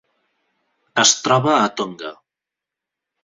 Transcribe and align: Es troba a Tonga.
Es 1.03 1.11
troba 1.27 1.53
a 1.57 1.69
Tonga. 1.81 2.13